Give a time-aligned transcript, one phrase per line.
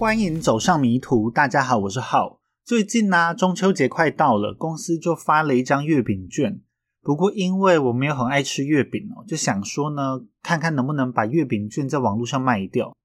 [0.00, 1.30] 欢迎走上迷途。
[1.30, 2.40] 大家好，我是浩。
[2.64, 6.62] 最近呢，中秋节快到了，公司就发了一张月饼券。
[7.02, 12.96] 不过因为我没有很爱吃月饼哦，就想说呢，看看能不能把月饼券在网络上卖掉。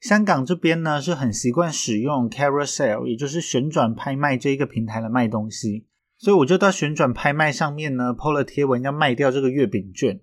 [0.00, 5.86] 香港这边呢是很习惯使用 Carousel，也就是旋转拍卖这一个平台来卖东西，
[6.18, 10.18] 所以我就到旋转拍卖上面呢 PO 了贴文要卖掉这个月饼券。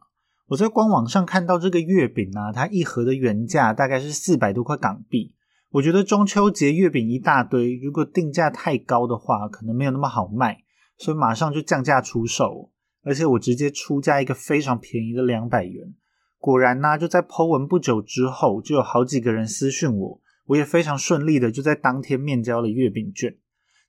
[0.47, 5.33] 我在官网上看到这个月饼啊，它一盒的原价大概是四百多块港币。
[5.77, 10.63] 我觉得中秋节月饼一大堆，如果定价太高的话，可能没有那么好卖，
[10.97, 12.71] 所以马上就降价出售。
[13.03, 15.93] 而且我直接出价一个非常便宜的两百元。
[16.39, 23.37] 果然呢，就在 Po 文不久之后，就有好几个人私讯我，我也非常顺利的就在当天面交了月饼券。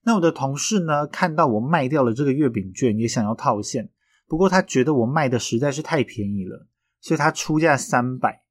[0.03, 3.89] 那我的同事呢，看到我卖掉了这个月饼券，也想要套现。
[4.27, 6.67] 不过他觉得我卖的实在是太便宜了，
[7.01, 8.43] 所以他出价三百。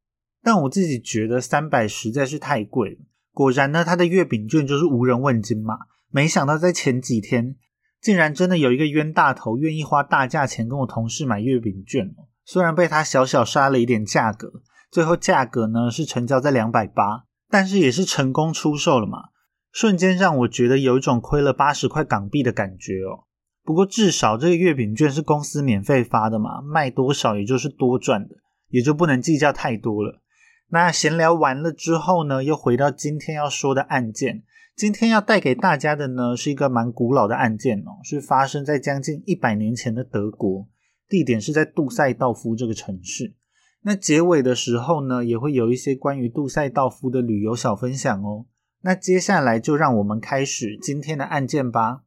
[0.43, 2.99] 但我自己觉得三百实在是太贵了。
[3.39, 5.77] 果然呢，他的月饼券就是无人问津嘛。
[6.11, 7.55] 没想到在前几天，
[8.03, 12.13] 竟然真的有一个冤大头愿意花大价钱跟我同事买月饼券。
[12.45, 14.51] 虽然被他小小杀了一点价格，
[14.91, 19.27] 最后价格呢是成交在两百八，但是也是成功出售了嘛。
[19.71, 23.23] 瞬间让我觉得有一种亏了八十块港币的感觉哦。
[23.63, 28.35] 不过至少这个月饼券是公司免费发的嘛，卖多少也就是多赚的，
[28.71, 30.23] 也就不能计较太多了。
[30.71, 34.43] 那闲聊完了之后呢，又回到今天要说的案件。
[34.77, 40.69] 今天要带给大家的呢，是一个蛮古老的案件哦，是发生在将近一百年前的德国，
[41.09, 43.35] 地点是在杜塞道夫这个城市。
[43.81, 48.47] 那结尾的时候呢，也会有一些关于杜塞道夫的旅游小分享哦。
[48.83, 52.03] 那接下来就让我们开始今天的案件吧。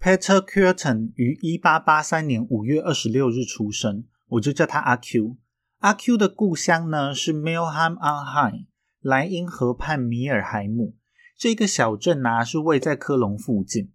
[0.00, 5.36] Peter Curtin 于一八八三年五月二十六日出生，我就叫他阿 Q。
[5.84, 8.68] 阿 Q 的故乡呢是 Milham on High，
[9.02, 10.96] 莱茵河畔米尔海姆
[11.36, 13.92] 这个小镇呢是位在科隆附近，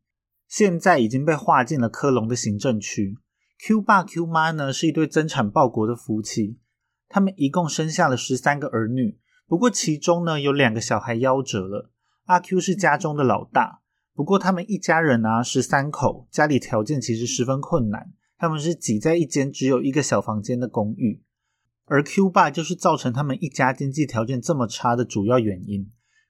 [0.47, 3.17] 现在已经被划进了科隆的行政区。
[3.57, 6.59] Q 爸 Q 妈呢是一对增产报国的夫妻，
[7.07, 9.17] 他们一共生下了十三个儿女，
[9.47, 11.89] 不过其中呢有两个小孩夭折了。
[12.25, 13.81] 阿 Q 是家中的老大。
[14.13, 18.11] 不过他们一家人啊，十三口，家里条件其实十分困难。
[18.37, 21.23] 他们是挤在一间只有一个小房间的公寓，
[21.89, 25.89] 而 Q 爸就是造成他们一家经济条件这么差的主要原因。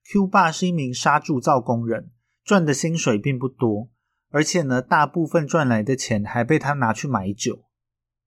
[0.09, 2.11] Q 爸是一名砂铸造工人，
[2.45, 3.89] 赚的薪水并不多，
[4.31, 7.65] 而且呢，大部分赚来的钱还被他拿去买酒。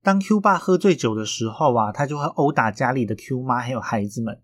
[0.03, 4.41] 当 Q 爸喝醉酒的时候啊，他就会殴打家里的 Q 妈还有孩子们，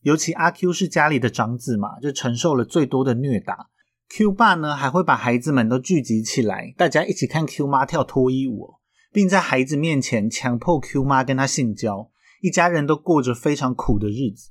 [0.00, 3.68] 尤其阿 Q 是家里的长子嘛，就承受了最多的虐打。
[4.08, 8.74] Q 爸呢还会把孩子们都聚集起来，大家一起看 Q 妈跳脱衣舞，
[9.12, 12.09] 并在孩子面前强迫 Q 妈跟他性交，
[12.40, 14.50] 一家人都过着非常苦的日子。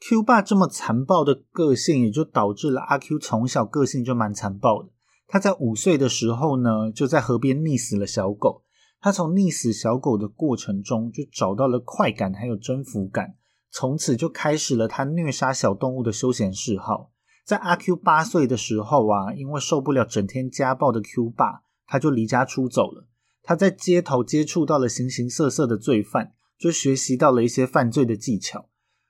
[0.00, 4.90] Q 爸这么残暴的个性，也就导致了阿 Q 从小个性就蛮残暴的。
[5.26, 8.62] 他在五岁的时候呢，就在河边溺死了小狗。
[9.00, 13.34] 他从溺死小狗的过程中，就找到了快感还有征服感，
[13.70, 17.10] 从此就开始了他虐杀小动物的休闲嗜好。
[17.44, 23.06] 在阿 Q 八岁的时候啊，因为受不了整天家暴的 Q 爸，他就离家出走了。
[23.42, 28.68] 他在街头接触到了形形色色的罪犯，就学习到了一些犯罪的技巧。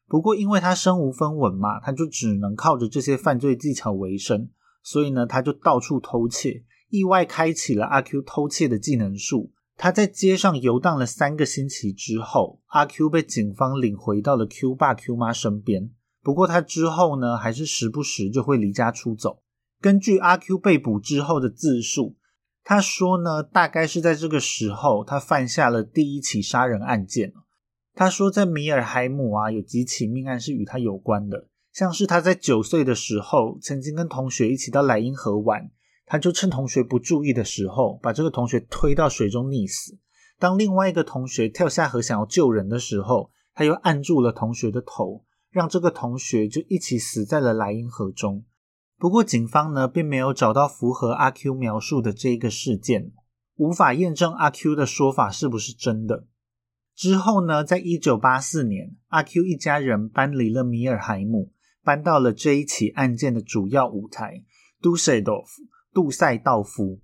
[0.08, 4.48] 不过，因为他身无分文嘛，他就只能靠着这些犯罪技巧为生。
[4.82, 9.52] 所以呢，他就到处偷窃，意外开启了阿 Q 偷窃的技能树。
[9.76, 15.90] 他在街上游荡了三个星期之后，阿 Q 被警方领回到了 Q 爸 Q 妈身边。
[16.22, 19.42] 不过他之后呢，还是时不时就会离家出走。
[19.80, 22.16] 根据阿 Q 被捕之后的自述，
[22.62, 27.32] 他说呢，大概是在这个时候，他犯下了第一起杀人案件。
[27.96, 35.70] 他说，在米尔海姆啊，有几起命案是与他有关的，像是他在九岁的时候，曾经跟同学一起到莱茵河玩，
[36.04, 39.98] 他就趁同学不注意的时候，把这个同学推到水中溺死。
[40.38, 45.24] 当另外一个同学跳下河想要救人的时候，他又按住了同学的头。
[45.48, 48.44] 让这个同学就一起死在了莱茵河中。
[48.98, 53.12] 不过，警方呢并没有找到符合阿 Q 描述的这一个事件，
[53.56, 56.26] 无法验证阿 Q 的说法是不是真的。
[56.96, 61.52] 之后呢，在一九八四年，阿 Q 一家人搬离了米尔海姆，
[61.84, 64.42] 搬到了这一起案件的主要舞台——
[64.80, 65.62] 杜塞道夫。
[65.92, 67.00] 杜塞道夫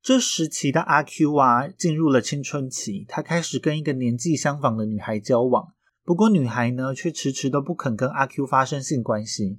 [0.00, 5.72] 这时期的阿 Q 啊，进入了青春期，他开始跟一个年纪相仿的女孩交往。
[6.04, 9.58] 不过，女孩呢却迟迟都不肯跟阿 Q 发生性关系，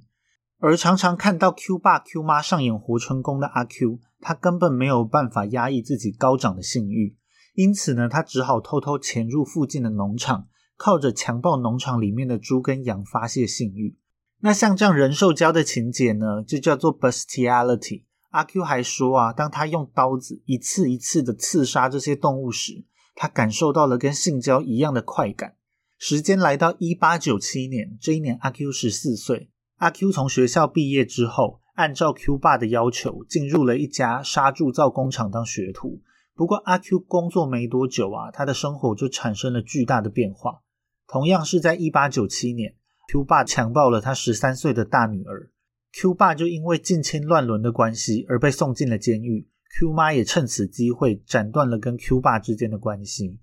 [0.58, 7.14] 而常常看到 Q 爸 Q 妈上演活春宫的阿 Q，他根本没有办法压抑自己高涨的性欲，
[7.58, 10.46] 因此呢，他只好偷偷潜入附近的农场，
[10.76, 13.96] 靠着强暴农场里面的猪跟羊发泄性欲。
[14.42, 18.04] 那像这样人兽交的情节呢，就叫做 bestiality。
[18.30, 22.84] 阿 Q 还说啊，当他用刀子一次一次的刺杀这些动物时，
[23.16, 25.56] 他感受到了跟性交一样的快感。
[25.98, 29.50] 时间来到一八九七年，这一年阿 Q 十四岁。
[29.78, 36.00] 阿 Q 从学校毕业之后，按照 Q 爸的要求，进入了一家杀铸造工厂当学徒。
[36.38, 40.60] 不过阿 Q 工作没多久啊，他的生活就产生了巨大的变化。
[41.08, 42.76] 同样是在一八九七年
[43.10, 45.50] ，Q 爸强暴了他十三岁的大女儿
[45.94, 49.48] ，Q 爸就因为近亲乱伦的关系而被送进了监狱。
[49.80, 53.40] Q 妈也趁此机会斩断了跟 Q 爸之间的关系。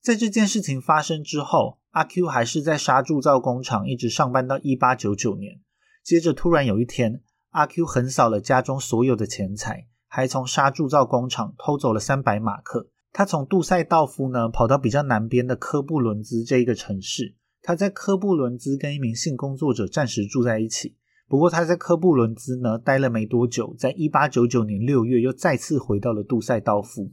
[0.00, 5.58] 在这件事情发生之后，阿 Q 还是在沙铸造工厂一直上班到一八九九年。
[6.04, 9.88] 接着突然有一天，阿 Q 横扫了家中所有的钱财。
[10.08, 12.88] 还从沙铸造工厂偷走了三百马克。
[13.12, 17.34] 他从杜塞道夫呢跑到比较南边的科布伦兹这一个城市。
[17.62, 20.96] 他在科布伦兹跟一名性工作者暂时住在一起。
[21.28, 27.10] 不过他在科布伦兹呢待了没多久，在一八九九年六月又再次回到了杜塞道夫。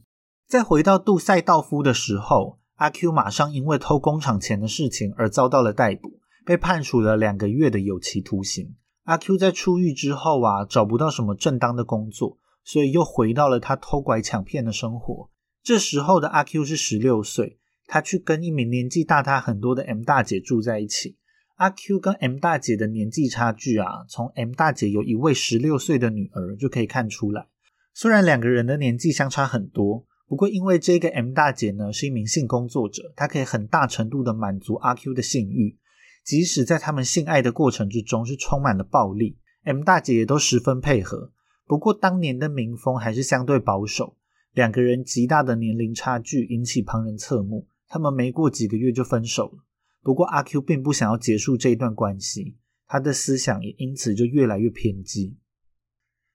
[0.48, 8.76] 在回到杜塞道夫的时候，阿 Q 马上因为偷工厂钱的事情而遭到了逮捕，被判处了两个月的有期徒刑。
[9.06, 12.38] 阿 Q 在出狱之后啊，找不到什么正当的工作。
[12.64, 15.30] 所以又回到了他偷拐抢骗的生活。
[15.62, 21.18] 这时候的阿 Q 是十六岁，他去跟一名年纪大他很多的 M 大姐住在一起。
[21.56, 27.48] 阿 Q 跟 M 大姐的年纪差距啊，从 M 大姐有一位十六岁的女儿就可以看出来。
[27.94, 35.78] 虽然两个人的年纪相差很多，不过因为这个 M 大姐呢是一名性工作者，她可以很大程度的满足阿 Q 的性欲，
[36.26, 41.32] 即使在他们性爱的过程之中是充满了暴力，M 大姐也都十分配合。
[41.66, 44.18] 不过当年的民风还是相对保守，
[44.52, 49.64] 两个人极大的年龄差距引起旁人侧目，他们没过几个月就分手了。
[50.02, 52.58] 不过阿 Q 并不想要结束这一段关系，
[52.88, 55.38] 他的思想也因此就越来越偏激。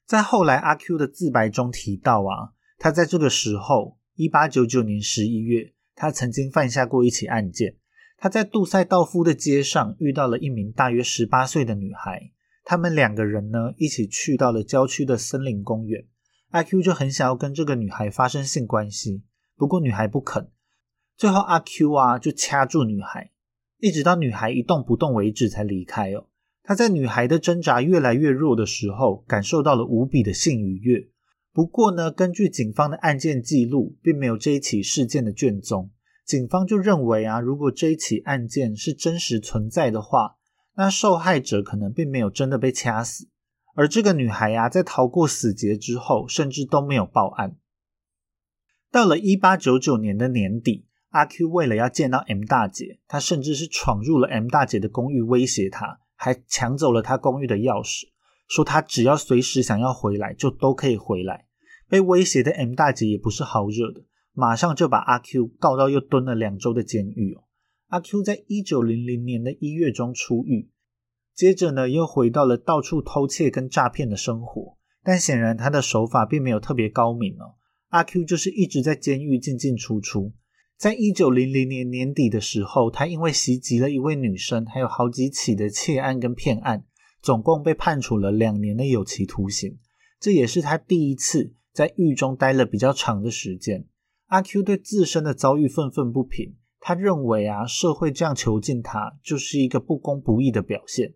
[0.06, 7.76] 在后来阿 Q 的自白中提到啊，他在这个时候，一八九九年十一月，他曾经犯下过一起案件，
[8.16, 12.32] 他在杜塞道夫的街上遇到了一名大约十八岁的女孩。
[12.70, 16.04] 他们两个人呢，一起去到了郊区的森林公园。
[16.50, 19.22] 阿 Q 就很想要跟这个女孩发生性关系，
[19.56, 20.50] 不过女孩不肯。
[21.16, 23.30] 最后阿 Q 啊，就掐住女孩，
[23.78, 26.26] 一直到女孩一动不动为止才离开哦。
[26.62, 31.08] 他在女孩的挣扎越来越弱的时候，感受到了无比的性愉悦。
[31.54, 35.90] 不过呢，根据警方的案件记录，并没有这一起事件的卷宗。
[36.26, 40.36] 警方就认为啊，如果这一起案件是真实存在的话，
[40.80, 43.28] 那受害者可能并没有真的被掐死，
[43.74, 47.56] 而这个女孩呀，在逃过死劫之后，甚至都没有报案。
[48.88, 58.04] 到了一八九九年的年底，阿 Q 为了要见到 M 大姐，他甚至是闯入了 M 大姐的公寓，威胁她，还抢走了她公寓的钥匙，
[58.46, 61.46] 说他只要随时想要回来，就都可以回来。
[61.88, 67.42] 被威胁的 M 大姐也不是好惹的，马上就把阿 Q 告到又蹲了两周的监狱哦。
[67.88, 70.68] 阿 Q 在一九零零年的一月中出狱，
[71.34, 77.56] 接着呢又回到了到处偷窃跟诈骗的生活，但显然他的手法并没有特别高明哦。
[77.88, 80.34] 阿 Q 就是一直在监狱进进出出。
[80.76, 86.84] 在一九零零年年底的时候，他因为袭击了一位女生，还有好几起的窃案跟骗案，
[87.22, 89.78] 总共被判处了两年的有期徒刑。
[90.20, 93.86] 这也是他第一次在狱中待了比较长的时间。
[94.26, 96.54] 阿 Q 对自身的遭遇愤愤不平。
[96.80, 101.14] 他认为啊，社会这样囚禁他，就是一个不公不义的表现。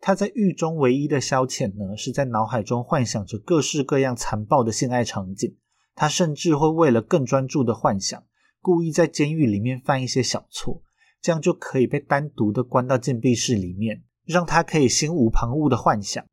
[0.00, 5.56] 他在狱中唯一的消遣呢，是在脑海中幻想着各式各样残暴的性爱场景。
[5.94, 8.22] 他甚至会为了更专注的幻想，
[8.60, 10.82] 故意在监狱里面犯一些小错，
[11.22, 16.26] 这样就可以被单独的关到禁闭室里面，让他可以心无旁骛的幻想。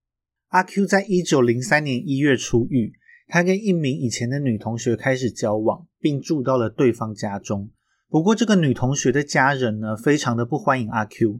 [0.48, 2.92] 阿 Q 在一九零三年一月出狱，
[3.28, 7.70] 他跟一名以前的女同学开始交往，并住到了对方家中。
[8.12, 11.40] 不过，这个女同学的家人呢，非常的不欢迎阿 Q，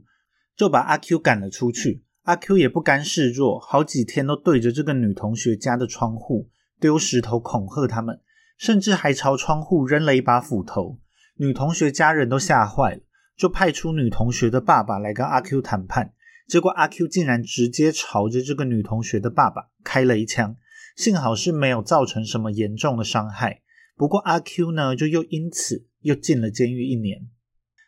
[0.56, 2.02] 就把阿 Q 赶了出去。
[2.22, 6.48] 阿 Q 也不甘示弱，好几天都对着这个女同学家的窗户
[6.80, 8.18] 丢石头恐吓他们，
[8.56, 10.98] 甚至还朝窗户扔了一把斧头。
[11.36, 13.02] 女同学家人都吓坏了，
[13.36, 16.14] 就派出女同学的爸爸来跟阿 Q 谈判。
[16.48, 20.56] 结果阿 Q 竟然直接朝着这个女同学的爸爸开了一枪，
[20.96, 23.60] 幸好是没有造成什么严重的伤害。
[23.94, 25.84] 不过阿 Q 呢，就又因此。
[26.02, 27.28] 又进了监狱一年，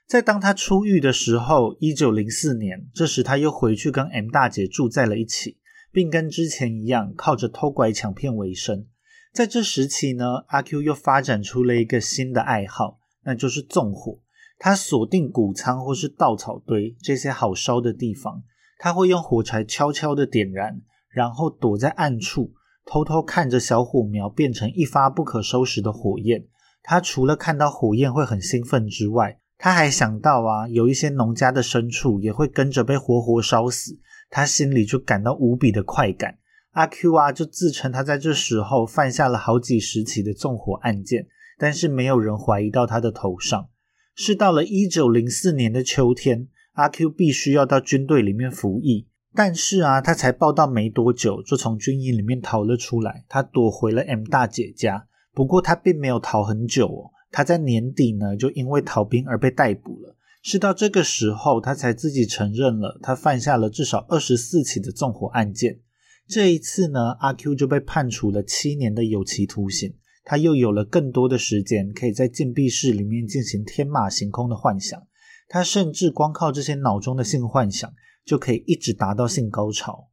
[0.07, 5.59] 在当他出狱的时候，一九零四年，这时他又回去跟 M 大姐住在了一起，
[5.93, 8.87] 并跟之前一样靠着偷拐抢骗为生。
[9.33, 14.21] 在这时期呢，阿 Q 又发展出了一个新的爱好，那就是纵火。
[14.59, 18.45] 他锁定谷仓或是稻草堆这些好烧的地方，
[18.79, 20.81] 他会用火柴悄悄的点燃，
[21.11, 22.53] 然后躲在暗处，
[22.87, 26.47] 偷偷看着小火苗变成一发不可收拾的火焰。
[26.85, 33.99] 他除了看到火焰会很兴奋之外，他还想到啊，有一些农家的牲畜也会跟着被活活烧死，
[34.29, 36.39] 他心里就感到无比的快感。
[36.73, 41.27] 阿 Q 啊，就自称他在这时候犯下了好几十起的纵火案件，
[41.57, 43.69] 但是没有人怀疑到他的头上。
[44.15, 55.07] 是到了一九零四年的秋天，阿 Q 必须要到军队里面服役，但是啊，他才报到没多久，就从军营里面逃了出来，他躲回了 M 大姐家。
[55.35, 60.17] 不过他并没有逃很久哦，他在年底呢就因为逃兵而被逮捕了。
[60.43, 65.81] 是到这个时候，他才自己承认了他犯下了至少二十四起的纵火案件。
[66.29, 69.95] 这一次呢，阿 Q 就被判处了七年的有期徒刑。
[70.23, 75.03] 他又有了更多的时间，可以在禁闭室里面进行天马行空的幻想。
[75.49, 77.93] 他甚至光靠这些脑中的性幻想，
[78.25, 80.09] 就可以一直达到性高潮。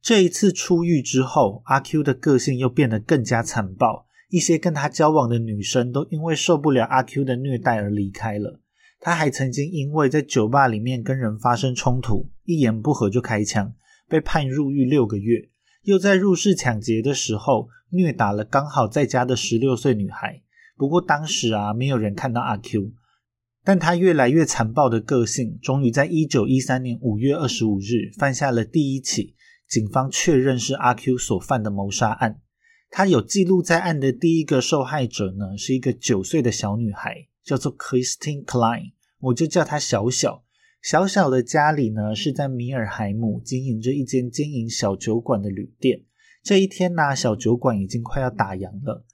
[0.00, 4.06] 这一次出狱之后，阿 Q 的个性又变得更加残暴。
[4.28, 8.60] 一些跟他交往的女生都因为受不了阿 Q 的虐待而离开了。
[9.00, 13.74] 他还曾经因为在酒吧里面跟人发生冲突，一言不合就开枪。
[14.08, 15.50] 被判入狱六个月，
[15.82, 20.42] 又在入室抢劫的时候虐打了刚好在家的十六岁女孩。
[20.76, 22.92] 不过当时啊，没有人看到阿 Q，
[23.62, 29.34] 但他越来越残暴的个性，终于在一九一三年五月二十五日犯下了第一起
[29.68, 32.40] 警方确认是阿 Q 所犯的谋杀案。
[32.90, 40.44] 他有记录在案的第一个受害者呢，是一个九岁的小女孩，叫做 Christine Klein，我就叫她小小。
[40.80, 46.02] 小小的家里呢，是在米尔海姆经营着一间经营小酒馆的旅店。
[46.42, 49.04] 这一天呢，小酒馆已经快要打烊了。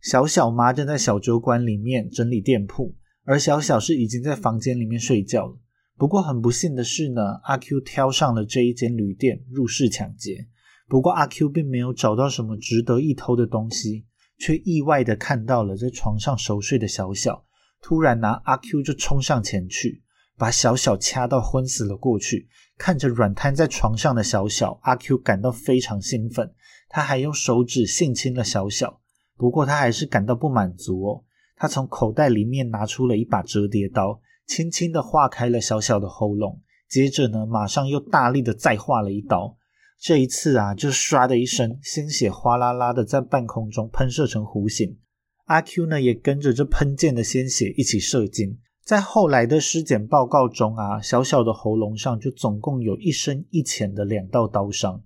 [0.00, 5.58] 小小妈正在小酒馆里面整理店铺，而小小是已经在房间里面睡觉了。
[5.96, 10.48] 不过很不幸的是呢，阿 Q 挑上了这一间旅店入室抢劫。
[10.90, 14.06] 不过阿 Q 并没有找到什么值得一偷的东西，
[14.38, 17.44] 却意外的看到了在床上熟睡的小小，
[17.80, 20.02] 突然拿阿 Q 就冲上前去。
[20.36, 26.52] 把小小掐到昏死了过去，看着软瘫在床上的小小，阿 Q 感到非常兴奋。
[26.88, 29.00] 他还用手指性侵了小小，
[29.36, 31.24] 不过他还是感到不满足哦。
[31.54, 39.56] 他从口袋里面拿出了一把折叠刀，轻轻的划开了小小的喉咙，接着呢，马上又大力的再划了一刀。
[40.00, 44.96] 这一次啊，就唰的一声，鲜血哗啦啦的在半空中喷射成弧形。
[45.44, 48.58] 阿 Q 呢，也跟着这喷溅的鲜血一起射精。
[48.82, 55.02] 在后来的尸检报告中啊，小小的喉咙上就总共有一深一浅的两道刀伤。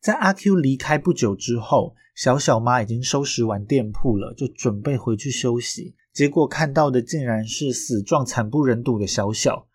[0.00, 5.96] 在阿 Q 离开不久之后，小小妈已经收拾完店铺了，就准备回去休息。
[6.12, 9.66] 结果看到的竟然是死状惨不忍睹的小小。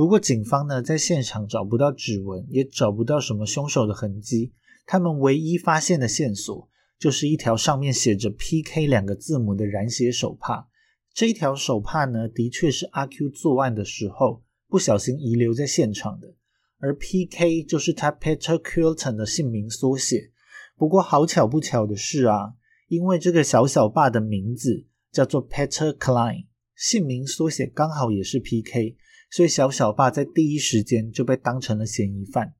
[0.00, 4.54] 不过警方呢，在现场找不到指纹，也找不到什么凶手的痕迹。
[4.86, 10.66] 他们唯一发现的线索，就是一条上面写着 “P.K.” 两个字母的染血手帕。
[11.12, 16.34] 这一条手帕呢，的确是阿 Q 作案的时候不小心遗留在现场的，
[16.78, 17.62] 而 P.K.
[17.64, 20.30] 就是他 Peter q u i l t o n 的姓名缩写。
[20.78, 22.54] 不过好巧不巧的是啊，
[22.88, 28.96] 因为这个小小爸的名字叫做 Peter Klein，姓名缩写刚好也是 P.K.，
[29.30, 32.54] 所以小小爸在第一时间就被当成了嫌疑犯。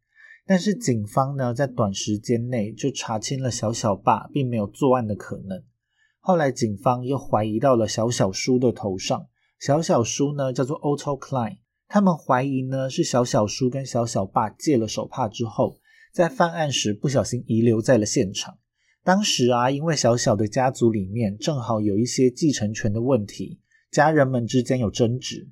[0.47, 5.63] 但是警方呢，在短时间内就查清了小小爸并没有作案的可能。
[6.19, 9.27] 后来，警方又怀疑到了小小叔的头上。
[9.59, 11.59] 小小叔呢，叫做 Otto Klein。
[11.87, 15.79] 他们怀疑呢，是小小叔跟小小爸借了手帕之后，
[16.13, 18.59] 在犯案时不小心遗留在了现场。
[19.03, 23.61] 当时啊，因为小小的家族里面正好有一些继承权的问题，
[23.91, 25.49] 家人们之间有争执。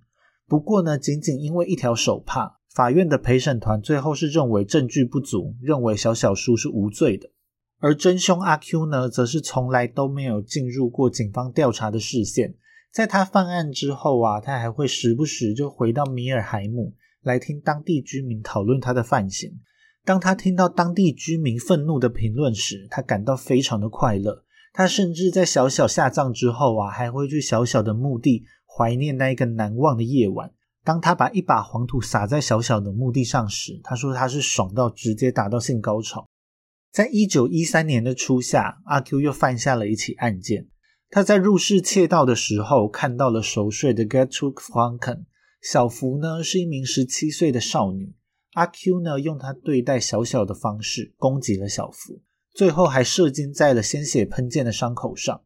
[0.48, 7.28] 不过呢，仅仅因为一条手帕，法院的陪审团最后是认为证据不足，认为小小叔是无罪的。
[7.80, 12.54] 而真凶阿 Q 呢，则是从来都没有进入过警方调查的视线。
[12.90, 19.60] 在他犯案之后啊，他还会时不时就回到米尔海姆来听当地居民讨论他的犯行。
[20.04, 24.44] 当他听到当地居民愤怒的评论时，他感到非常的快乐。
[24.72, 28.44] 他甚至在小小下葬之后啊，还会去小小的墓地
[28.78, 30.52] 怀念那一个难忘的夜晚。
[30.84, 36.28] 当他把一把黄土撒在小小的墓地上时，他说他是爽到直接达到性高潮。
[36.92, 40.68] 在一九一三年的初夏，阿 Q 又犯下了一起案件。
[41.10, 45.24] 他在入室窃盗的时候，看到了熟睡的 Gertrude Franken。
[45.60, 48.14] 小福呢是一名十七岁的少女。
[48.52, 52.22] 阿 Q 呢用他对待小小的方式攻击了小福，
[52.54, 55.42] 最后还射精在了鲜血喷溅的伤口上。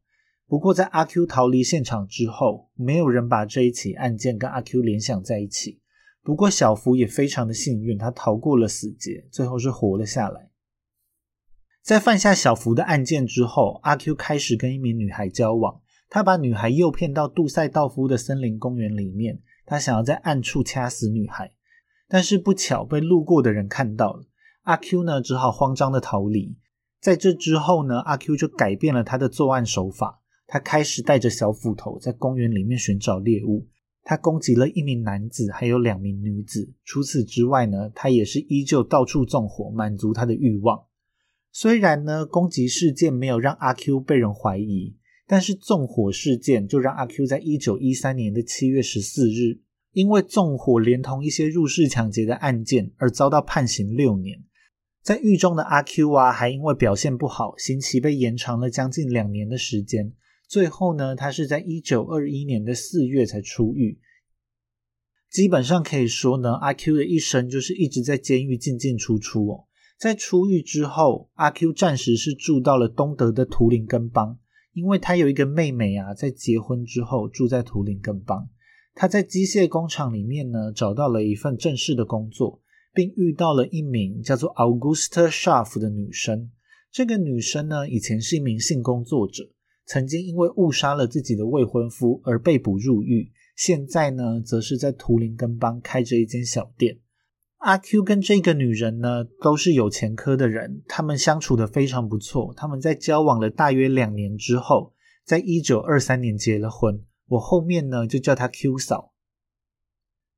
[0.53, 5.81] 不过，在阿 Q 逃离现场之后，没有人把这一起案件跟阿 Q 联想在一起。
[6.23, 10.51] 不过小福也非常的幸运，他逃过了死劫，最后是活了下来。
[11.83, 15.81] 在犯下小福的案件之后，阿 Q 开始跟一名女孩交往。
[16.11, 21.55] 他把女孩诱骗到杜塞道夫的森林公园里面，他想要在暗处掐死女孩，
[22.07, 24.27] 但是不巧被路过的人看到了。
[24.65, 26.59] 阿 Q 呢，只好慌张的逃离。
[27.01, 33.67] 在这之后呢，阿 Q 就改变了他的作案手法，他开始带着小斧头在公园里面寻找猎物。
[34.05, 36.73] 他攻击了一名男子，还有两名女子。
[36.85, 40.87] 除此之外呢，他也是依旧到处纵火，满足他的欲望。
[41.53, 44.97] 虽然呢，攻击事件没有让阿 Q 被人怀疑，
[45.29, 49.61] 但是纵火事件就让阿 Q 在一九一三年的七月十四日，
[49.93, 54.43] 因为纵火连同一些入室抢劫的案件而遭到判刑六年。
[55.01, 60.13] 在狱中的阿 Q 啊，还因为表现不好，刑期被延长了将近两年的时间。
[60.53, 63.99] 最后呢，他是在一九二一年的四月才出狱。
[65.31, 69.65] 基本上可以说呢，阿 Q 的一生就是一直在监狱进进出出哦。
[69.99, 74.39] 在出狱之后，阿 Q 暂时是住到了东德的图林根邦，
[74.75, 78.51] 因为他有一个妹妹啊，在结婚之后住在图林根邦。
[78.93, 82.61] 他在机械工厂里面呢，找到了一份正式的工作，
[82.93, 86.51] 并遇到了一名叫做 Augusta Schaff 的女生。
[86.91, 89.49] 这个女生呢，以前是一名性工作者。
[89.85, 96.99] 曾经因为误杀了自己的未婚夫而被捕入狱，现在呢，则是在图林根邦开着一间小店。
[97.59, 102.53] 阿 Q 跟这个女人呢，都是有前科的人，他们相处的非常不错。
[102.57, 107.05] 他们在交往了大约两年之后，在一九二三年结了婚。
[107.29, 109.13] 我后面呢，就叫她 Q 嫂。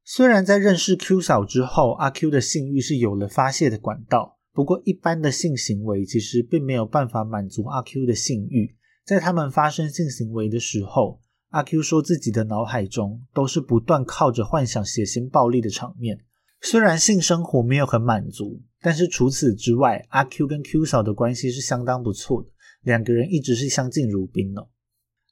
[0.05, 8.77] 虽然在认识 Q 嫂之后，阿 Q 的性欲是有了发泄的管道，不过一般的性行为其实并没有办法满足阿 Q 的性欲。
[9.05, 16.21] 在他们发生性行为的时候，阿 Q 说自己的脑海中都是不断靠着幻想血腥暴力的场面。
[16.63, 22.49] 虽然性生活没有很满足，但是除此之外，阿 Q 跟 Q 嫂的关系是相当不错的，
[22.83, 24.69] 两个人一直是相敬如宾哦。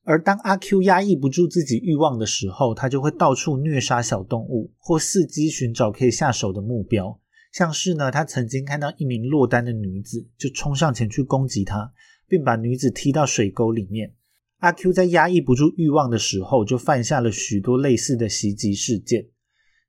[0.05, 7.19] 而当阿 Q 压抑不住自己欲望的时候，他就会到处虐杀小动物，或伺机寻找可以下手的目标。
[7.53, 11.93] 像是呢，他曾经看到一名落单的女子，就冲上前去攻击她。
[12.33, 14.15] 并把女子踢到水沟里面。
[14.61, 19.27] 阿 Q 在压抑不住欲望的时候，就犯下了许多类似的袭击事件。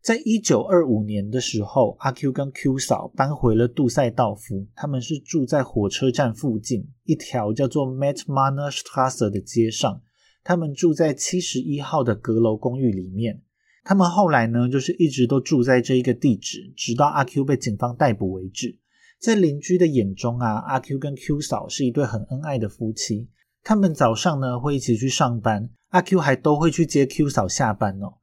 [0.01, 8.99] 在一九二五年的时候，阿 Q 跟 Q 嫂搬回了杜塞道夫，他们是住在火车站附近一条叫做 m e t m a n e r s t
[8.99, 10.01] r a s s e 的街上。
[10.43, 13.41] 他们住在七十一号的阁楼公寓里面。
[13.85, 18.79] 他们后来呢，就是一直都住在这一个地址，直到阿 Q 被警方逮捕为止。
[19.23, 23.29] 在邻居的眼中啊，阿 Q 跟 Q 嫂是一对很恩爱的夫妻。
[23.63, 28.15] 他们早上呢会一起去上班，阿 Q 还都会去接 Q 嫂下班哦。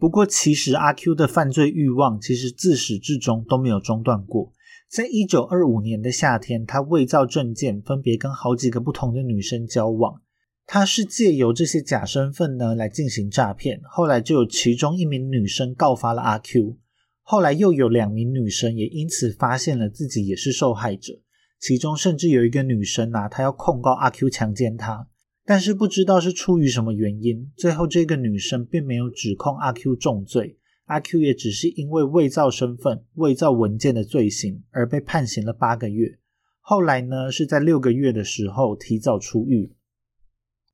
[0.00, 4.52] 不过，其实阿 Q 的犯罪欲望其实自始至终都没有中断过。
[4.88, 10.22] 在一九二五年的夏天，他伪造证件，分别跟好几个不同的女生交往。
[10.66, 13.80] 他是借由这些假身份呢来进行诈骗。
[13.84, 16.78] 后来就有其中一名女生告发了阿 Q。
[17.22, 21.14] 后来又有两名女生也因此发现了自己也是受害者，
[21.60, 25.06] 其中甚至有一个女生啊，她要控告阿 Q 强奸她，
[25.44, 36.18] 但是不知道是出于什么原因，最后这个女生并没有指控阿 Q 重罪，阿 Q 也只是因为伪造身份、伪造文件的罪行而被判刑了八个月，
[36.60, 39.72] 后来呢是在六个月的时候提早出狱。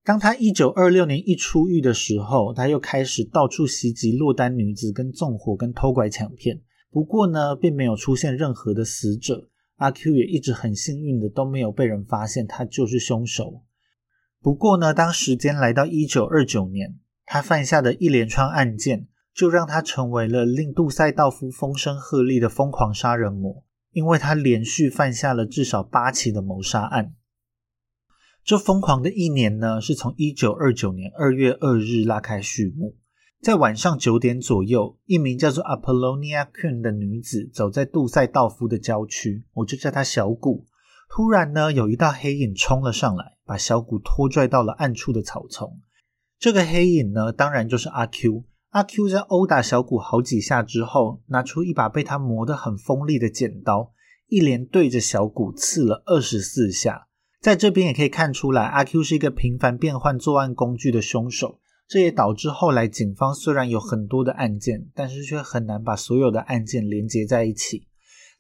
[0.09, 6.63] 当他一九二六年一出狱的时候，他又开始到处袭击落单女子，跟纵火、跟偷拐抢骗。
[6.91, 9.51] 不过呢，并没有出现任何的死者。
[9.77, 13.61] 阿 Q 也一直很幸运的都没有被人发现他就是凶手。
[14.41, 27.13] 不过呢，当时间来到一九二九年，他犯下的一连串案件，就让他成为了令杜塞道夫风声鹤唳的疯狂杀人魔，因为他连续犯下了至少八起的谋杀案。
[28.49, 32.97] 这疯狂的一年呢，是从一九二九年二月二日拉开序幕。
[33.43, 40.65] 在晚上九点左右，一名叫做 Apollonia Queen 的女子走在杜塞道夫的郊区，我就叫她小谷。
[41.11, 45.83] 突然呢，有一道黑影冲了上来，把小谷拖拽到了暗处的草丛。
[46.39, 48.47] 这个黑影呢，当然就是阿 Q。
[48.71, 53.93] 阿 Q 在殴打小谷好几下之后，拿出一把被他磨得很锋利的剪刀，
[54.29, 57.08] 一连对着小谷刺了二十四下。
[57.41, 67.87] 在这边也可以看出来，阿 Q 是一个频繁变换作案工具的凶手，这也导致后来警方虽然有很多的案件，但是却很难把所有的案件连接在一起。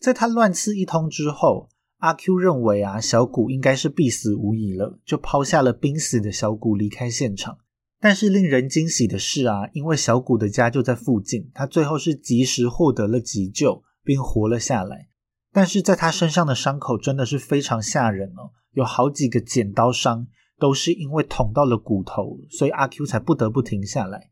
[0.01, 7.59] 在他乱刺一通之后，阿 Q 认为啊，小谷应该是必死无疑了，就抛下了濒死的小谷离开现场。
[8.01, 15.09] 但是令人惊喜的是啊，因为小谷的家就在附近，他最后是及时获得了急救，并活了下来。
[15.53, 20.27] 但是在他身上的伤口真的是非常吓人哦，有好几个剪刀伤，
[20.59, 24.31] 都是因为捅到了骨头，所以阿 Q 才不得不停下来。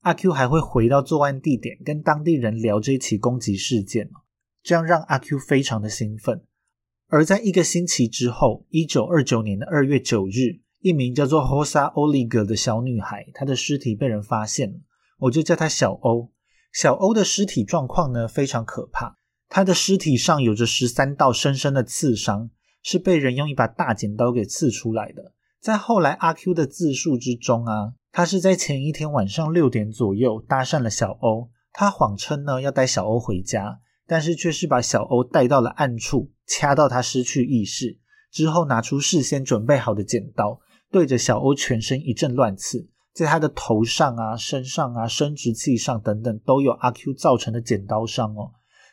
[0.00, 4.10] 阿 Q 还会回到作案地点，跟当地人聊这起攻击事件
[4.62, 6.42] 这样让阿 Q 非常的兴奋。
[7.08, 10.62] 而在一个星期之后，一九二九年的二月九日。
[10.84, 14.80] 一名叫做 Hosa Oliga 的小女孩，她的尸体被人发现了，
[15.16, 16.32] 我就叫她小欧。
[16.72, 19.16] 小欧的尸体状况呢非常可怕，
[19.54, 22.48] 他的尸体上有着十三道深深的刺伤，
[22.82, 25.34] 是被人用一把大剪刀给刺出来的。
[25.60, 37.98] 在后来阿 Q 的自述之中啊，他是在前一天晚上六点左右搭讪了小欧，他谎称呢要带小欧回家，但是却是把小欧带到了暗处，掐到他失去意识
[38.30, 40.60] 之后，拿出事先准备好的剪刀。
[40.90, 48.52] 对着小欧全身一阵乱刺，在他的头上啊、身上啊、生殖器上等等都有阿 Q 造成的剪刀伤哦。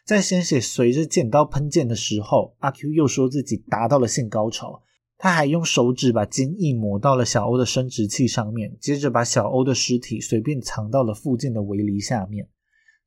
[0.09, 4.81] 在鲜血随着剪刀喷溅的时候，阿 Q 又说自己达到了性高潮。
[5.19, 12.49] 他还用手指把精液抹到了小欧的生殖器上面，接着把小欧的尸体随便藏到了附近的围篱下面。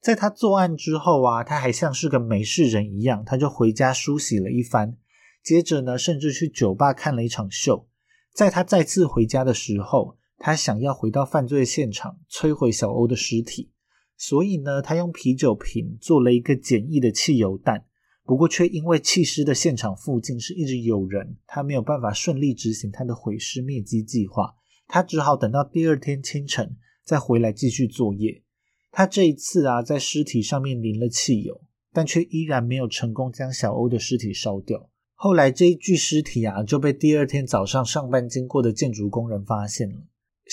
[0.00, 4.96] 在他作案之后啊，他还像是个没事人一样，他就回家梳洗了一番，
[5.42, 7.88] 接着呢，甚至去酒吧看了一场秀。
[8.32, 13.72] 在他再次回家的时候，他想要回到犯罪现场摧毁小欧的尸体，
[14.16, 17.84] 所以呢，他用啤酒瓶做了一个简易的汽油弹。
[18.24, 24.54] 不过，却因为弃尸的现场附近是一直有人，他没有办法顺利执行他的毁尸灭迹计划。
[24.86, 28.42] 他只好等到第二天清晨再回来继续作业。
[28.92, 34.88] 他这一次啊，在尸体上面淋了汽油，但却依然没有成功将小欧的尸体烧掉。
[35.14, 39.96] 后来这一具尸体啊就被第二天早上上班经过的建筑工人发现了。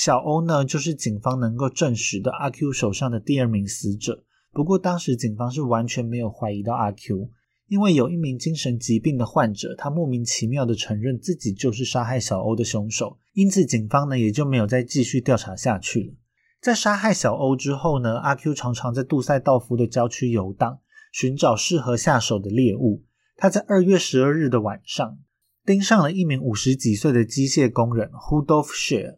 [0.01, 4.23] 小欧呢就是警方能够证实的阿 Q 手上的第二名死者。
[4.53, 7.29] 不过当时警方是完全没有怀疑到阿 Q，
[7.67, 16.13] 因为有一名精神疾病的患者，他莫名其妙的承认自己就是杀害小欧的凶手，因此警方呢也就没有再继续调查下去了。
[16.61, 20.79] 在杀害小欧之后呢，阿 Q 常常在杜塞道夫的郊区游荡，
[21.11, 23.03] 寻找适合下手的猎物。
[23.35, 25.17] 他在二月十二日的晚上
[25.65, 29.17] 盯上了一名五十几岁的机械工人 Hudolf Scher。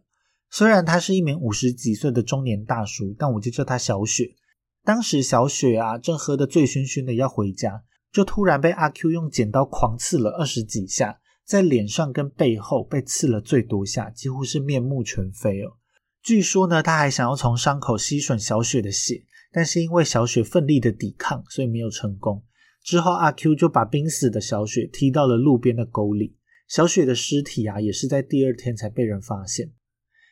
[0.51, 4.35] 虽然他是一名五十几岁的中年大叔，但我就叫他小雪。
[4.83, 15.77] 当时小雪啊正喝得醉醺醺的要回家，就突然被阿 Q 用剪刀狂刺了二十几下，在脸上跟背后被刺了最多下，几乎是面目全非哦。
[16.21, 22.43] 据说呢，他还想要从伤口吸吮小雪的血，但是因为小雪奋力的抵抗，所以没有成功。
[22.83, 26.35] 之后，阿 Q 就把濒死的小雪踢到了路边的沟里。
[26.67, 29.71] 小雪的尸体啊，也是在第二天才被人发现。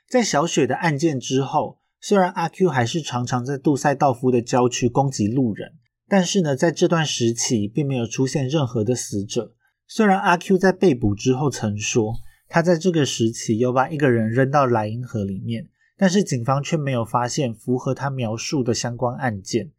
[0.10, 5.74] 在小雪的案件之后，虽然阿 Q 还是常常在杜塞道夫的郊区攻击路人，
[6.08, 9.54] 但是呢，在这段时期并没有出现任何的死者。
[9.88, 12.16] 虽然阿 Q 在被捕之后曾说，
[12.48, 19.70] 他在这个时期有把一个人扔到莱茵河里面，但是警方却没有发现符合他描述的相关案件。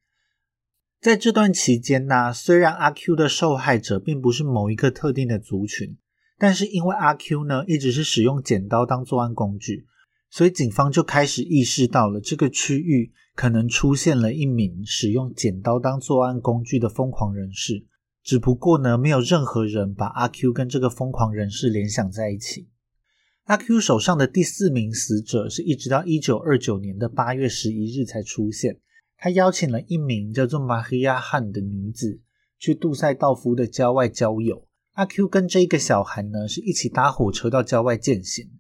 [1.01, 5.97] 在这段期间呢，虽然阿 Q 的受害者并不是某一个特定的族群，
[6.39, 9.87] 但是因为阿 Q 呢一直是使用剪刀当作案工具，
[10.31, 17.85] 所以警方就开始意识到了这个区域可能出现了一名使用剪刀当作案工具的疯狂人士。
[18.23, 22.69] 只不过呢，没有任何人把阿 Q 跟这个疯狂人士联想在一起。
[23.45, 28.79] 阿 Q 手上的第四名死者是一直到一九二九年的八月十一日才出现。
[29.17, 32.21] 他邀请了一名叫做玛黑亚汉的女子
[32.59, 34.69] 去杜塞道夫的郊外郊游。
[34.93, 38.51] 阿 Q 跟这个小孩呢是一起搭火车到郊外践行。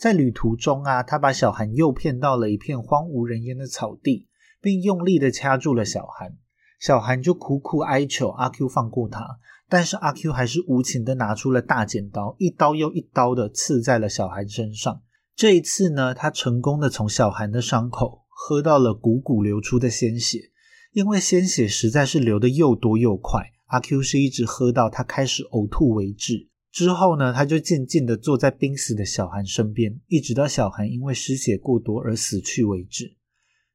[0.00, 4.28] 在旅途中啊，他把小韩诱骗到了一片荒无人烟的草地，
[4.62, 6.38] 并用力的掐住了小韩。
[6.80, 15.02] 小韩就苦苦哀求阿 Q 放过他，但是阿 Q 还是无情的拿出了大剪刀，一刀又一刀的刺在了小韩身上。
[15.36, 18.22] 这一次呢，他成功的从小韩的伤口。
[18.42, 20.50] 喝到了汩汩流出的鲜血，
[20.92, 26.48] 因为鲜血实在是流的又多又快，阿 Q 是一直喝到他开始呕吐为止。
[26.72, 33.16] 之后呢，他就静静的坐在濒死的小韩身边，一直到小韩因为失血过多而死去为止。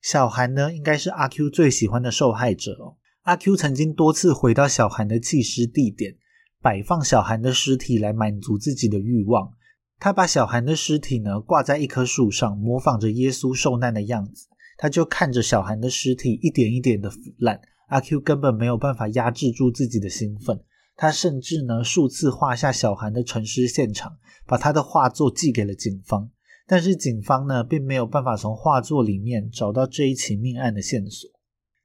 [0.02, 2.96] 小韩呢，应该是阿 Q 最喜欢的受害者哦。
[3.24, 6.16] 阿 Q 曾经多次回到小韩的弃尸地点，
[6.62, 9.52] 摆放小韩的尸体来满足自己的欲望。
[10.00, 14.48] 他把小韩的尸体呢挂在一棵树上，模仿着耶稣受难的样子。
[14.78, 20.62] 他就看着小韩的尸体一点一点的腐烂，阿 Q 根本没有办法压制住自己的兴奋。
[20.96, 26.30] 他甚至呢数次画下小韩的沉尸现场，把他的画作寄给了警方。
[26.68, 31.30] 但是警方呢，并没有办法从画作里面找到这一起命案的线索。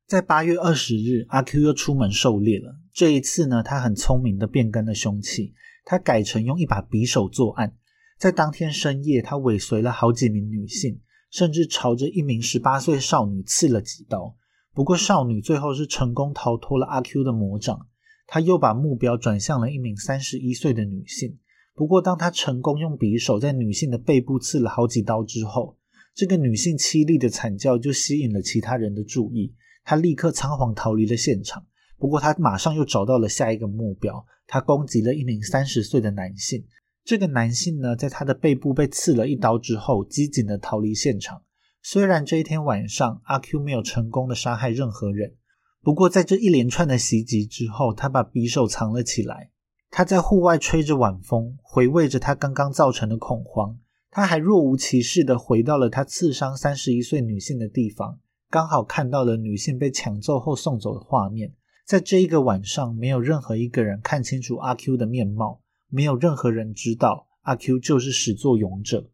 [0.06, 2.76] 在八月二十日，阿 Q 又出门狩猎了。
[2.92, 7.76] 这一次呢，他很聪明的变更了凶器，他改成用一把匕首作案。
[8.18, 14.34] 在当天深夜，他尾随了好几名女性，甚至朝着一名十八岁少女刺了几刀。
[14.72, 17.86] 不过，少女最后是成功逃脱了阿 Q 的魔掌。
[18.32, 21.36] 他又把目标转向了一名三十一岁的女性。
[21.74, 25.76] 不过，当他成功用匕首在女性的背部刺了好几刀之后，
[26.14, 29.52] 这个女性凄厉的惨叫就吸引了其他人的注意。
[29.82, 31.66] 他立刻仓皇逃离了现场。
[31.98, 34.24] 不过，他马上又找到了下一个目标。
[34.46, 36.64] 他攻击了一名三十岁的男性。
[37.04, 41.42] 这个男性呢，在他的背部被刺了一刀之后，机警的逃离现场。
[41.82, 45.34] 虽然这一天晚上，阿 Q 没有成功的杀害任何人，
[45.82, 49.50] 不过在这一连串的袭击之后，他把匕首藏了起来。
[49.90, 53.78] 他在户外吹着晚风，回味着他刚刚造成的恐慌。
[54.10, 61.54] 他还若无其事的回到了他刺伤三十一岁女性的地方，刚好看到了女性被抢揍后送走的画面。
[61.86, 69.10] 在这一个晚上，没有任何一个人看清楚阿 Q 的面貌，没有任何人知道阿 Q 就是始作俑者。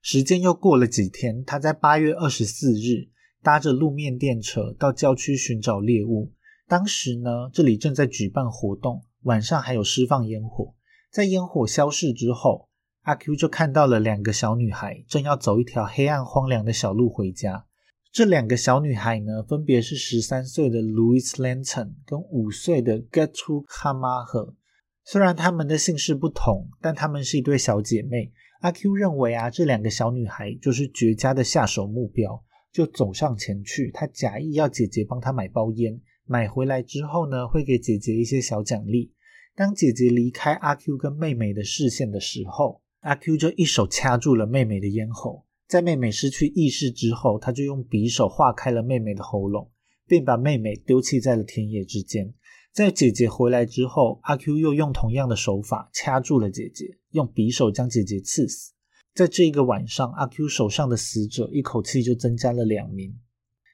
[0.00, 3.08] 时间又过了几天，他在八月二十四日
[3.42, 6.32] 搭着路面电车到郊区寻找猎物。
[6.66, 9.02] 当时呢，这里正在举办活动。
[9.22, 10.74] 晚上还有释放烟火，
[11.10, 12.68] 在烟火消逝之后，
[13.02, 17.66] 阿 Q 就看到了两个小女孩正要走一条黑暗荒凉的小路回家。
[18.12, 24.54] 这两个小女孩呢，分别是十三岁的 Louis Lanton 跟五岁的 Gertrude Hamaher。
[25.04, 28.32] 虽然她们的姓氏不同，但她们是一对小姐妹。
[28.60, 33.90] 阿 Q 认为啊，这两个小女孩就是绝佳的下手目标，就走上前去。
[33.92, 36.00] 他假意要姐姐帮他买包烟。
[36.24, 39.12] 买回来之后呢，会给姐姐一些小奖励。
[39.54, 45.46] 当姐姐离开阿 Q 跟妹妹的视线的时候，阿 Q 就一手掐住了妹妹的咽喉。
[45.66, 49.70] 在妹妹失去意识之后，他就用匕首划开了妹妹的喉咙，
[50.06, 52.32] 并把妹妹丢弃在了田野之间。
[52.72, 58.72] 在姐姐回来之后，阿 Q 又用同样的手法掐住了姐姐，用匕首将姐姐刺死。
[59.18, 63.18] 在这一个晚上，阿 Q 手上的死者一口气就增加了两名。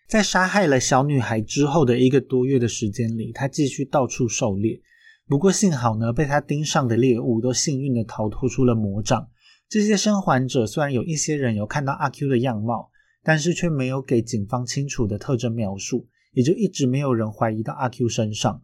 [0.09, 4.80] 在杀害了小女孩之后的一个多月的时间里，他继续到处狩猎。
[5.28, 9.28] 不过幸好呢，被他盯上的猎物都幸运的逃脱出了魔掌。
[9.68, 12.90] 这些生还者虽然有一些人有看到阿 Q 的样貌，
[13.22, 18.62] 但是却没有给警方清楚的特征描述，也就一直没有人怀疑到阿 Q 身上。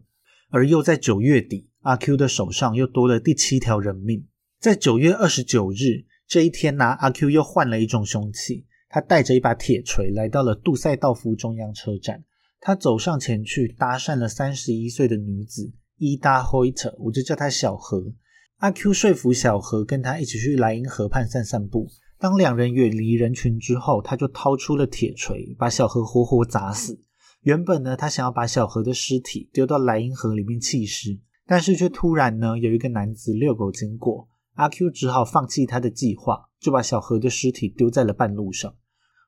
[0.48, 4.24] 而又在九月底，阿 Q 的手上又多了第七条人命。
[4.58, 8.64] 在九月二十九日这一天呢，阿 Q 又换了一种凶器。
[8.88, 12.22] 他带着一把铁锤来到了杜塞道夫中央车站。
[12.60, 18.12] 他走上前去搭讪了三十一岁的女子伊达·霍伊特，我就叫她小何。
[18.58, 21.88] 阿 Q 说服小何跟他一起去莱茵河畔散散步。
[22.16, 26.96] 当两人远离人群之后，他就掏出了铁锤，把小何活活砸死。
[27.40, 34.28] 原本呢，他想要把小何的尸体丢到莱茵河里面弃尸，但是却突然呢，有一个男子遛狗经过，
[34.60, 36.50] 阿 Q 只好放弃他的计划。
[36.60, 38.76] 就把小何的尸体丢在了半路上。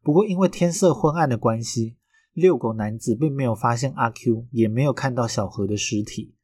[0.03, 1.97] 不过因为天色昏暗的关系，
[2.35, 6.35] 遛狗男子并没有发现阿 Q，也没有看到小何的尸体。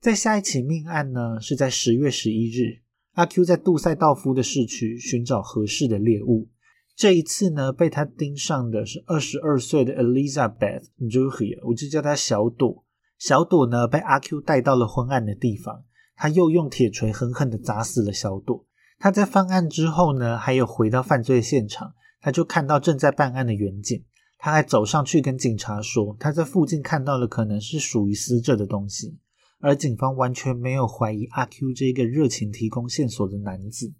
[0.00, 2.82] 在下一起命案呢，是在十月十一日，
[3.14, 6.48] 阿 Q 在杜塞道夫的市区寻找合适的猎物。
[6.94, 12.84] 这一次呢，被他盯上的是二十二岁的 Elizabeth j u h i a 我就叫他小朵。
[13.18, 15.82] 小朵呢，被阿 Q 带到了昏暗的地方，
[16.16, 18.66] 他又用铁锤狠狠地砸死了小朵。
[18.98, 24.02] 他在犯案之后呢，还有回到犯罪现场，他就看到正在办案的远景，
[24.38, 29.18] 他还走上去跟警察说，他在附近看到了可能是属于死者的东西，
[29.60, 33.92] 而警方完全没有怀疑阿 Q 这个热情提供线索的男子。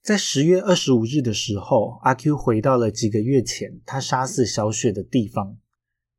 [0.00, 5.58] 在十月二十五日的时候，阿 Q 回到了几个月前他杀死小雪的地方，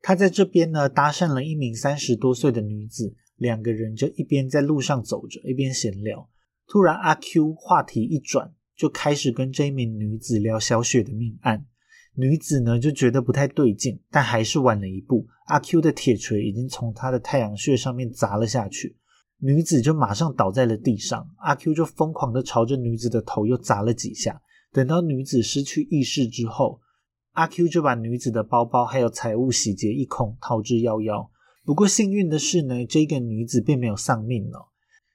[0.01, 6.29] 他在这边呢搭讪了一名三十多岁的女子，两个人就一边在路上走着，一边闲聊。
[6.67, 11.65] 突然，阿 Q 话题一转，就开始跟这名女子聊小雪的命案。
[12.15, 15.25] 女子呢就觉得不太对劲，但还是晚了一步。
[15.45, 18.97] 阿 Q 的铁锤已经从她的太阳穴上面砸了下去，
[19.39, 21.27] 女子就马上倒在了地上。
[21.37, 24.41] 阿 Q 就疯狂的朝着女子的头又砸了几下。
[24.71, 26.81] 等到女子失去意识之后，
[27.31, 31.27] 阿 Q 就把女子的包包还有财物洗劫一空，逃之夭夭。
[31.69, 34.69] 不过幸运的是呢，这个女子并没有丧命哦。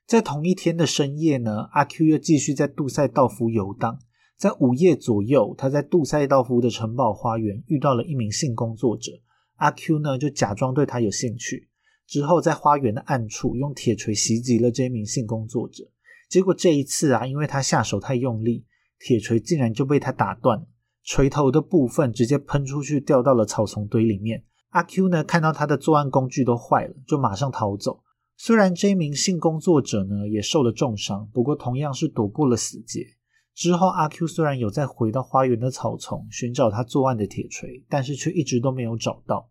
[0.06, 3.98] 在同一天的深夜呢，阿 Q 又继续在杜塞道夫游荡。
[4.38, 9.10] 在午夜左右，他在杜塞道夫的城堡花园遇到了一名性工作者。
[9.56, 11.68] 阿 Q 呢就假装对他有兴趣，
[12.06, 15.90] 之后在花园的暗处用铁锤袭击了这名性工作者。
[16.30, 18.64] 结果这一次啊，因为他下手太用力，
[19.00, 20.64] 铁锤竟然就被他打断，
[21.02, 24.44] 锤头的部分直接喷出去，掉到了草丛堆里面。
[24.74, 28.02] 阿 Q 呢，看到他的作案工具都坏了，就马上逃走。
[28.37, 33.06] 虽然这名性工作者呢也受了重伤，不过同样是躲过了死劫。
[33.54, 39.48] 之后，阿 Q 虽然有再回到花园的草丛寻找他作案的铁锤，但是却一直都没有找到。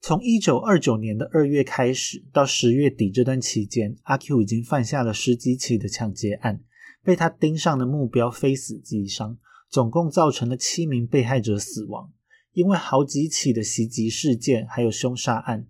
[0.00, 6.60] 从一九二九年的二月开始到十月底这段期间，阿 Q 已经犯下了十几起的抢劫案，
[7.02, 9.36] 被他盯上的目标非死即伤，
[9.68, 12.12] 总共造成了七名被害者死亡。
[12.52, 15.66] 因为好几起的袭击事件还有凶杀案，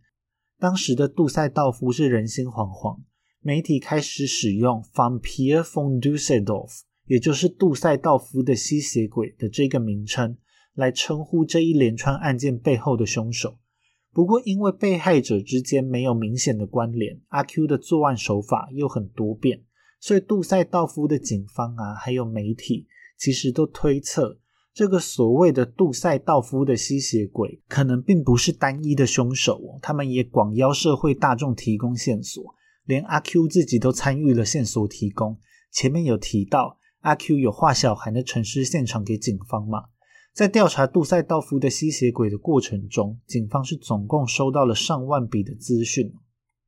[0.58, 3.00] 当时的杜塞道夫是人心惶惶，
[3.40, 10.36] 媒体开始使用 “Vampire von Dusseldorf”，也就是杜塞道夫的吸血鬼的这个名称，
[10.74, 13.58] 来称呼这一连串案件背后的凶手。
[14.12, 19.62] 不过，因为被害者之间没有明显的关联，阿 Q 的作案手法又很多变，
[20.00, 24.40] 所以杜塞道夫的警方啊，还有媒体，其实都推测。
[24.74, 29.78] 这个所谓的杜塞道夫的吸血鬼，可能并不是单一的凶手哦。
[29.82, 32.42] 他们也广邀社会大众提供线索，
[32.86, 35.38] 连阿 Q 自己都参与了线索提供。
[35.70, 39.84] 前面有提到，阿 Q 有画小孩的沉尸现场给警方嘛？
[40.32, 46.14] 在调查杜塞道夫的吸血鬼的过程中，警方是总共收到了上万笔的资讯。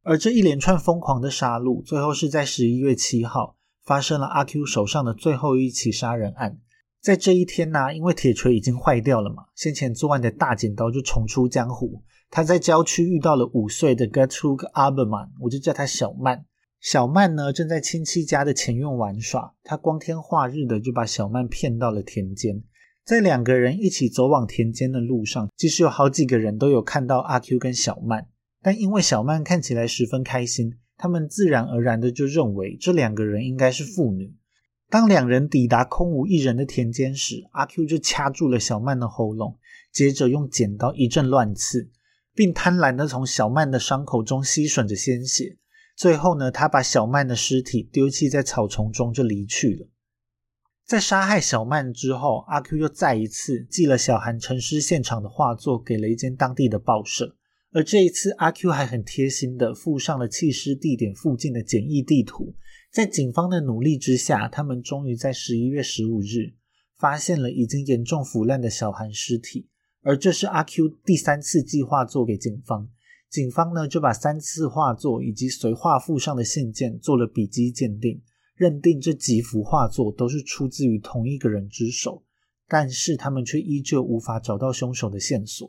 [0.03, 6.59] 而这一连串疯狂的杀戮，最后是在十一月七号发生了阿 Q 手上的最后一起杀人案。
[7.05, 12.03] 在这一天呢，因为铁锤已经坏掉了嘛，先前作案的大剪刀就重出江湖。
[12.31, 16.47] 他在郊区遇到了五岁的 Gertrude Aberman，我就叫他小曼。
[16.81, 22.63] 小曼呢，正在亲戚家的前院玩耍，他光天化日的就把小曼骗到了田间。
[23.05, 28.29] 在两个人一起走往田间的路上，其实有好几个人都有看到阿 Q 跟小曼，
[28.63, 34.35] 但因为小曼看起来十分开心，他们自然而然的就认为这两个人应该是父女。
[34.95, 39.59] 当两人抵达空无一人的田间时，阿 Q 就掐住了小曼的喉咙，
[39.91, 41.91] 接着用剪刀一阵乱刺，
[42.33, 45.57] 并贪婪的从小曼的伤口中吸吮着鲜血。
[45.97, 49.89] 最后呢，他把小曼的尸体丢弃在草丛中就离去了。
[50.87, 57.35] 在杀害小曼之后，阿 Q 又再一次寄了小韩沉尸现场的画作给了一间当地的报社，
[57.73, 62.55] 而这一次阿 Q 还很贴心的附上了弃尸地点附近的简易地图。
[62.95, 66.55] 在警方的努力之下，他们终于在十一月十五日
[66.97, 69.69] 发现了已经严重腐烂的小韩尸体。
[70.03, 72.89] 而这是阿 Q 第三次寄画作给警方，
[73.29, 78.23] 警方呢就把三次画作以及随画附上的信件做了笔迹鉴定，
[78.55, 82.23] 认定这几幅画作都是出自于同一个人之手。
[82.69, 85.69] 但是他们却依旧无法找到凶手的线索。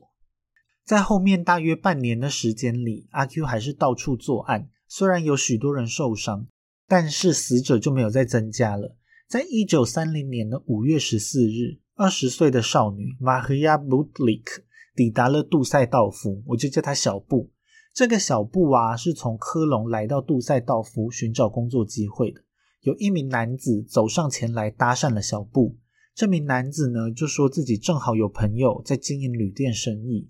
[0.85, 6.45] 在后面大约半年的时间里，阿 Q 还是到处作案，虽然有许多人受伤。
[6.87, 8.95] 但是死者就没有再增加了。
[9.27, 14.61] 在一九三零年的五月十四日，二十岁的少女玛赫亚·布特里克
[14.95, 17.51] 抵达了杜塞道夫，我就叫她小布。
[17.93, 22.41] 这个小布啊，是从科隆来到杜塞道夫寻找工作机会的。
[22.81, 25.77] 有一名男子走上前来搭讪了小布。
[26.13, 30.29] 这名男子呢，就说自己正好有朋友在经营旅店生意，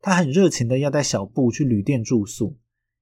[0.00, 2.56] 他很热情的要带小布去旅店住宿。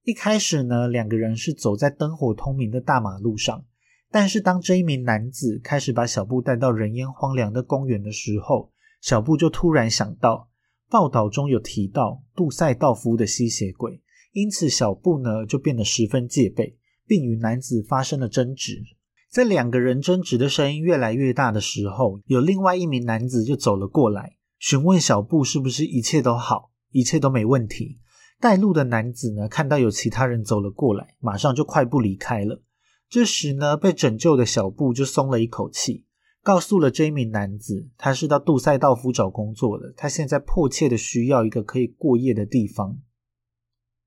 [0.08, 3.66] 一开始呢，两个人是走在灯火通明的大马路上。
[4.10, 10.48] 但是当这一名男子开始把小布带到人烟荒凉的公园的时候，小布就突然想到
[10.88, 14.00] 报道中有提到杜塞道夫的吸血鬼，
[14.32, 18.82] 因此小布呢就变得十分戒备，并与男子发生了争执。
[19.30, 27.98] 在两个人争执的声音越来越大的时候，有另外一名男子就走了过来，询问小布是不是一切都好，一切都没问题。
[28.40, 32.62] 带路的男子呢，看到有其他人走了过来，马上就快步离开了。
[33.08, 36.04] 这时呢，被拯救的小布就松了一口气，
[36.42, 42.98] 告诉了这一名男子，他是到杜塞道夫找工作的，他现在迫切的需要一个可以过夜的地方。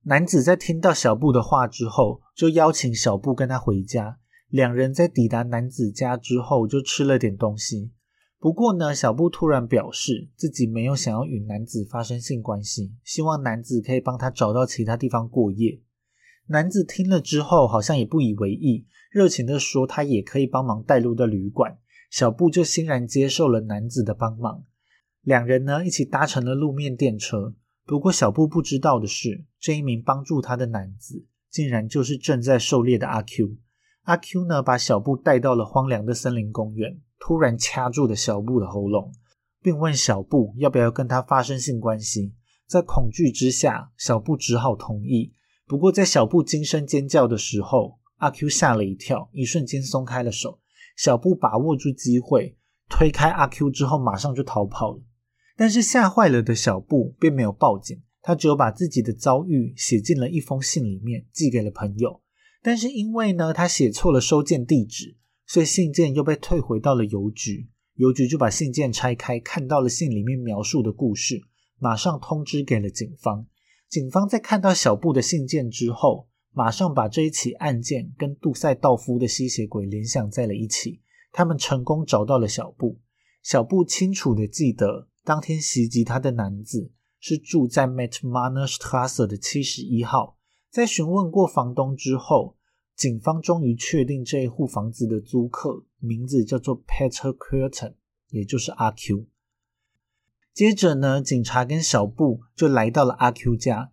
[0.04, 4.18] 男子在听到小布的话之后，就邀请小布跟他回家。
[4.48, 7.92] 两人在抵达男子家之后，就吃了点东西。
[8.42, 15.80] 不过呢，小布突然表示自己没有想要与男子发生性关系，希望男子可以帮他找到其他地方过夜。
[16.48, 21.78] 男子听了之后，好像也不以为意，热情的说他也可以帮忙带路的旅馆。
[22.10, 24.64] 小布就欣然接受了男子的帮忙，
[25.22, 27.54] 两人呢一起搭乘了路面电车。
[27.86, 33.56] 不过小布不知道的是，这一名帮助他的男子，竟然就是正在狩猎的阿 Q。
[34.06, 37.00] 阿 Q 呢，把小布带到了荒凉的森林公园。
[37.22, 39.14] 突然掐住了小布的喉咙，
[39.62, 42.34] 并问小布要不要跟他发生性关系。
[42.68, 45.32] 在恐惧之下，小布只好同意。
[45.68, 50.60] 不过，在小布惊声尖叫的时候，阿 Q 吓了一跳，一瞬间松开了手。
[50.98, 52.58] 小布把握住机会，
[52.90, 55.02] 推开阿 Q 之后，马上就逃跑了。
[55.56, 62.22] 但是吓坏了的小布并没有报警，他只有把自己的遭遇写进了一封信里面，寄给了朋友。
[62.64, 65.18] 但是因为呢，他写错了收件地址，
[65.52, 67.68] 所以信件又被退回到了邮局。
[67.96, 71.42] 邮局就把信件拆开，看到了信里面描述的故事，
[71.78, 73.46] 马上通知给了警方。
[73.90, 81.02] 警方在看到小布的信件之后，马上把这一起案件跟杜塞道夫的吸血鬼联想在了一起。
[81.34, 83.02] 他们成功找到了小布。
[83.44, 90.38] 小布清楚的记得，当天袭击他的男子是住在 Metmanerstrasse 的七十一号。
[90.70, 92.56] 在询问过房东之后，
[93.02, 97.96] 警方终于确定这一户房子的租客名字叫做 Peter Curtin，
[98.30, 99.26] 也就是阿 Q。
[100.54, 103.90] 接着呢，警察跟小布就来到了阿 Q 家。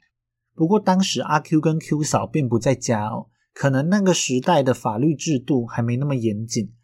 [0.55, 6.75] 不过当时阿 Q 跟 Q 嫂并不在家哦，可能那个时代的法律制度还没那么严谨。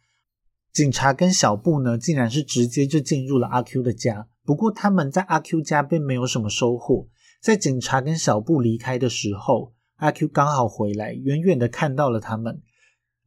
[0.72, 4.28] 警察跟小布呢，竟然是直接就进入了阿 Q 的家。
[4.46, 7.06] 不过他们在阿 Q 家并没有什么收获。
[7.42, 12.62] 在警察跟小布离开的时候，阿 Q 刚好回来，远远的看到了他们。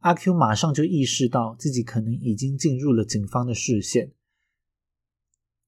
[0.00, 4.12] 阿 Q 马上就意识到自己可能已经进入了警方的视线。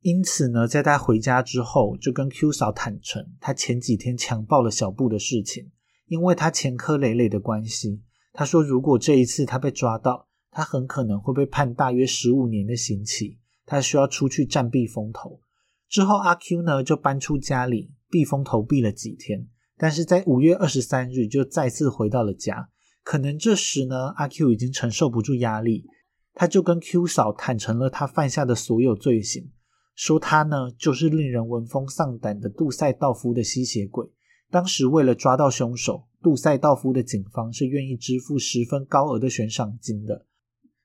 [0.01, 5.70] 因此呢，在他回家之后，就跟 Q 嫂坦诚他前几天强暴了小布的事情。
[6.07, 13.38] 因为他前科累累的关系，他说如果这一次他被抓到，他很可能会被判大约十五年的刑期。
[13.64, 15.40] 他需要出去暂避风头。
[15.88, 19.46] 之后，阿 Q 呢就搬出家里避风头避了几天，
[19.81, 22.68] 但是在五月二十三日就再次回到了家。
[23.03, 25.87] 可能这时呢，阿 Q 已经承受不住压力，
[26.35, 29.51] 他就跟 Q 嫂坦诚了他犯下的所有罪行。
[29.95, 34.07] 说他呢，就是令人闻风丧胆的杜塞道夫的吸血鬼。
[34.51, 40.26] 当时为了抓到凶手，杜塞道夫的警方是愿意支付十分高额的悬赏金的。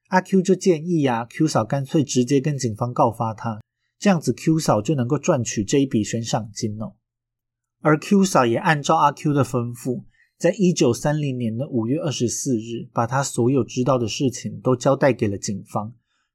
[0.08, 3.60] 阿 Q 就建议呀，Q 嫂干脆直接跟警方告发他，
[4.00, 6.94] 这样子 Q 嫂就能够赚取这一笔悬赏金哦。
[7.86, 10.06] 而 Q 嫂也按照阿 Q 的吩咐，
[10.40, 15.94] 在一九三零年的五月二十四日，把他所有知道的事情都交代给了警方。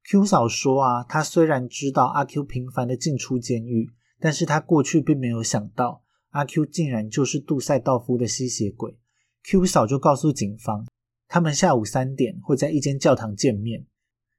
[0.09, 8.97] Q 嫂说啊，她虽然知道阿 Q 频繁的进出监狱，但是她过去并没有想到阿 Q 竟然就是杜塞道夫的吸血鬼。
[9.43, 10.85] Q 嫂就告诉警方，
[11.27, 13.85] 他们下午三点会在一间教堂见面。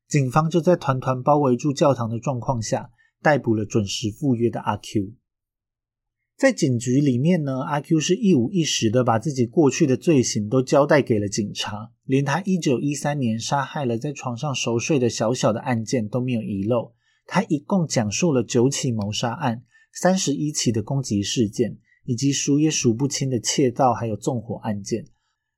[0.08, 2.90] 警方就在团团包围住教堂的状况下，
[3.20, 5.12] 逮捕了准时赴约的阿 Q。
[6.36, 16.94] 在警局里面呢，阿 Q 是一五一十的把自己过去的罪行都交代给了警察，连他一九一三年杀害了在床上熟睡的小小的案件都没有遗漏。
[17.26, 19.62] 他一共讲述了九起谋杀案、
[19.92, 25.06] 三十一起的攻击事件，以及数也数不清的窃盗还有纵火案件。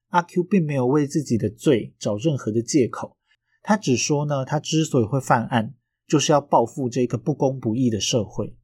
[0.09, 3.16] 阿 Q 并没有为自己的罪找任何的借口，
[3.62, 5.75] 他只说呢，他之所以会犯案，
[6.07, 8.55] 就是要报复这个不公不义的社会。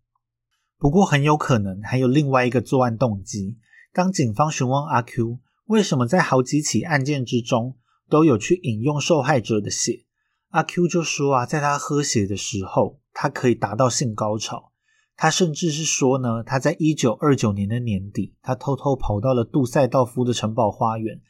[0.81, 3.59] 不过很有可能还有另外一个作案动机。
[3.93, 7.77] 当警方询问阿 Q 为什么在好几起案件之中
[8.09, 10.07] 都有去饮用受害者的血，
[10.49, 14.73] 阿 Q 就说啊，在他喝血的时候，他可以达到性高潮。
[15.17, 21.21] 他甚至是说呢，他在一九二九年的年底，他偷偷跑到了杜塞道夫的城堡花园，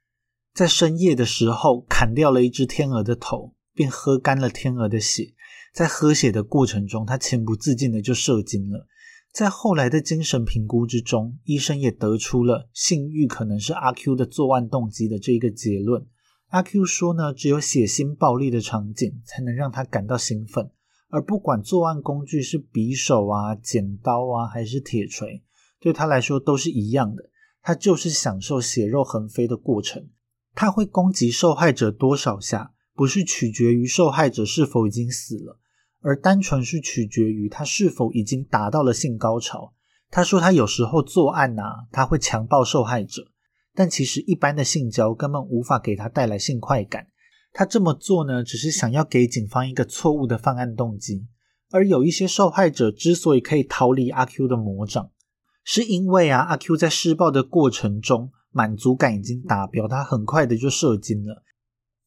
[0.55, 5.35] 在深夜的时候砍掉了一只天鹅的头，并喝干了天鹅的血。
[5.75, 8.87] 在喝血的过程中，他情不自禁的就射精了。
[9.33, 16.05] 在后来的精神评估之中，医生也得出了性欲可能是阿 Q 的作案动机的这一个结论。
[16.49, 20.69] 阿 Q 说呢，只有血腥暴力的场景才能让他感到兴奋，
[21.11, 25.45] 而不管作案工具是匕首啊、剪刀啊还是铁锤，
[25.79, 27.31] 对他来说都是一样的。
[27.63, 30.09] 他就是享受血肉横飞的过程。
[30.57, 35.60] 他会攻击受害者多少下，不是取决于受害者是否已经死了。
[36.01, 39.75] 而单纯是取决于他是否已经达到了性高潮。
[40.11, 43.31] 他说他有时候作案呐，他会强暴受害者，
[43.75, 47.07] 但其实一般的性交根本无法给他带来性快感。
[47.53, 51.27] 他这么做呢，只是想要给警方一个错误的犯案动机。
[51.71, 55.11] 而有一些受害者之所以可以逃离阿 Q 的魔掌，
[55.63, 61.45] 是因为啊，阿 Q 在施暴的过程中满足感已经达标，他很快的就射精了。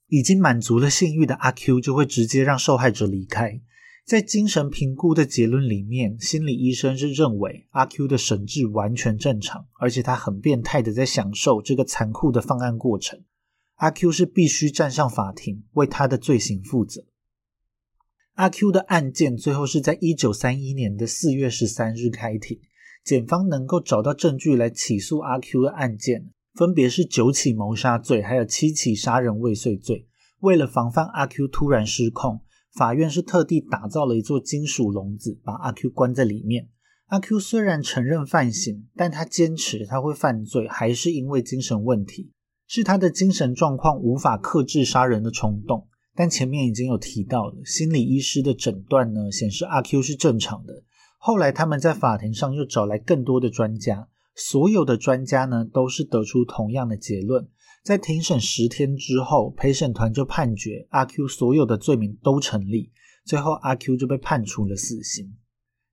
[0.07, 3.61] 已经满足了性欲的阿 Q 就会直接让受害者离开。
[4.06, 13.24] 在精神评估的结论里面，心理医生是认为阿 Q 的神智完全正常，而且他很变态的在享受这个残酷的犯案过程。
[13.76, 17.06] 阿 Q 是必须站上法庭为他的罪行负责。
[18.34, 22.60] 阿 Q 的案件最后是在一九三一年的四月十三日开庭，
[23.06, 30.08] 检方能够找到证据来起诉阿 Q 的案件，分别是九起谋杀罪，还有七起杀人未遂罪。
[30.41, 32.41] 为了防范阿 Q 突然失控。
[32.74, 36.69] 法院是特地打造了一座金属笼子，把阿 Q 关在里面。
[37.07, 42.32] 阿 Q 虽然承认犯行，但他坚持他会犯罪，还是因为精神问题，
[42.67, 45.88] 是他的精神状况无法克制杀人的冲动。
[46.15, 50.84] 但前面已经有提到了，心理医师的诊断呢，显示阿 Q 是正常的。
[51.19, 57.47] 后来他们在法庭上又找来更多的专家，所有的专家呢，都是得出同样的结论。
[57.84, 62.93] 在庭审十天之后，陪审团就判决阿 Q 所有的罪名都成立，
[63.25, 65.36] 最后阿 Q 就被判处了死刑。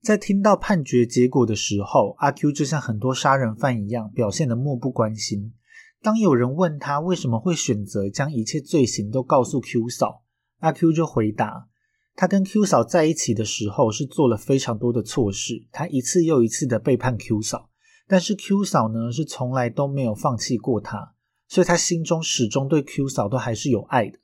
[0.00, 5.52] 在听到判决结果的时候，阿 Q 就像很多杀人犯一样，表现得漠不关心。
[6.00, 10.22] 当有人问他为什么会选择将一切罪行都告诉 Q 嫂，
[10.60, 11.66] 阿 Q 就回答：
[12.14, 17.68] 他跟 Q 嫂在一起的时候是做了非常多的错事，他一次又一次的背叛 Q 嫂，
[18.06, 21.14] 但是 Q 嫂呢是从来都没有放弃过他，
[21.50, 24.20] 所以他心中始终对 Q 嫂都还是有爱的。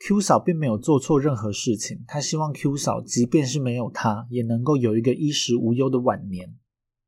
[0.00, 6.56] Q 嫂并没有做错任何事情，他希望 Q 嫂即便是没有他，也能够有一个衣食无忧的晚年。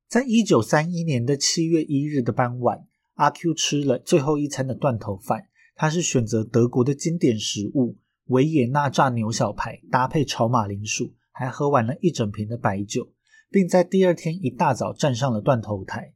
[0.07, 7.97] 在一九三一年的七月一日的傍晚，阿 Q 吃了最后一餐的断头饭，他是选择德国的经典食物
[8.27, 13.09] 维也纳炸牛小排，搭配炒马铃薯，还喝完了一整瓶的白酒，
[13.51, 16.13] 并在第二天一大早站上了断头台。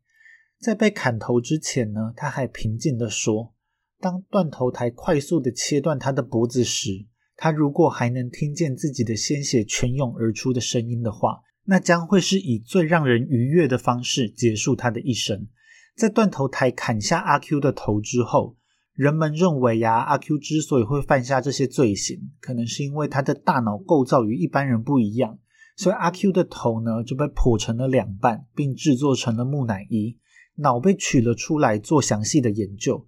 [0.61, 3.55] 在被砍头之前呢，他还平静地说。
[4.01, 7.07] 当断头台快速的切断他的脖子时，
[7.37, 15.49] 他如果还能听见自己的鲜血泉涌而出的声音的话，那将会是以最让人愉悦的方式结束他的一生。
[15.97, 18.57] 在断头台砍下阿 Q 的头之后，
[18.95, 25.39] 人们认为呀，阿 Q 之所以会犯下这些罪行，可能是因为他的大脑构造与一般人不一样，
[25.77, 30.17] 所以阿 Q 的头呢就被剖成了两半，并制作成了木乃伊，
[30.59, 33.07] 脑被取了出来做详细的研究。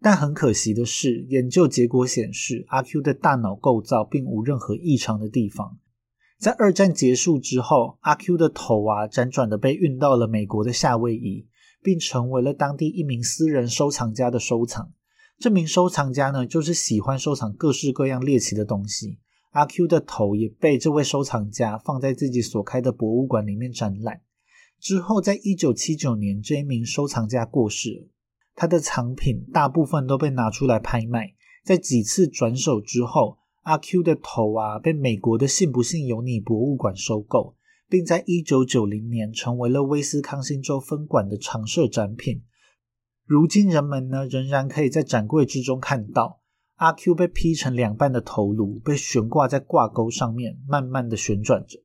[0.00, 5.78] 但很可惜的是，研究结果显示，阿 Q 的大脑构造并无任何异常的地方。
[6.38, 11.48] 在二战结束之后，阿 Q 的头啊辗转的被运到了美国的夏威夷，
[11.82, 14.92] 并成为了当地一名私人收藏家的收藏。
[15.40, 19.18] 这名收藏家呢，就是喜欢收藏各式各样猎奇的东西。
[19.50, 24.20] 阿 Q 的头也被这位收藏家放在自己所开的博物馆里面展览。
[24.80, 28.08] 之后，在一九七九年，这一名收藏家过世。
[28.54, 37.54] 他的藏品大部分都被拿出来拍卖，在几次转手之后，阿 Q 的头啊被美国的信不信由你博物馆收购，
[37.88, 42.42] 并在一九九零年成为了威斯康星州分馆的常设展品。
[43.24, 46.40] 如今人们呢仍然可以在展柜之中看到
[46.76, 51.78] 阿 Q 被劈成两半的头颅被悬挂在挂钩上面，慢慢的旋转着。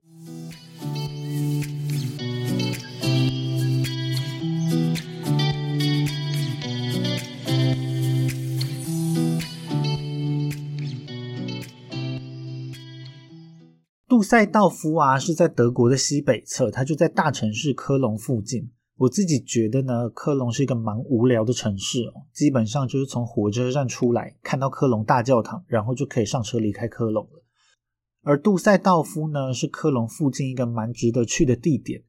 [14.24, 18.72] 塞道夫啊，是在德国的西北侧，它就在大城市科隆附近。
[18.96, 27.44] 我自己觉得呢，科隆是一个蛮无聊的城市哦，基本上就是从火车站出来，看到科隆大教堂，然后就可以上车离开科隆了。
[28.22, 32.04] 而杜塞道夫呢，是科隆附近一个蛮值得去的地点。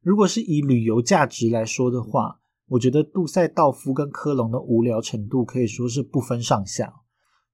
[0.00, 2.38] 如果是以旅游价值来说的话，
[2.68, 6.94] 我觉得杜塞道夫跟科隆的无聊程度可以说是不分上下。